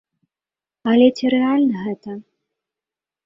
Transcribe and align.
Але 0.93 1.07
ці 1.19 1.25
рэальна 1.33 1.77
гэта? 1.85 2.15